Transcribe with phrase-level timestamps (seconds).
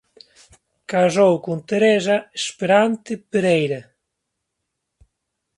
[0.91, 3.81] Casou con Teresa Esperante Pereira.